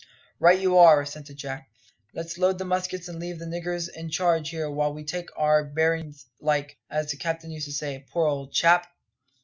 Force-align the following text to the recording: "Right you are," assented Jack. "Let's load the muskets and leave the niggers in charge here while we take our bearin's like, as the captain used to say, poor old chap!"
"Right 0.39 0.59
you 0.59 0.79
are," 0.79 0.99
assented 1.01 1.37
Jack. 1.37 1.69
"Let's 2.15 2.39
load 2.39 2.57
the 2.57 2.65
muskets 2.65 3.07
and 3.07 3.19
leave 3.19 3.37
the 3.37 3.45
niggers 3.45 3.87
in 3.87 4.09
charge 4.09 4.49
here 4.49 4.67
while 4.67 4.91
we 4.91 5.03
take 5.03 5.29
our 5.37 5.63
bearin's 5.63 6.25
like, 6.39 6.79
as 6.89 7.11
the 7.11 7.17
captain 7.17 7.51
used 7.51 7.67
to 7.67 7.71
say, 7.71 8.03
poor 8.11 8.25
old 8.25 8.51
chap!" 8.51 8.87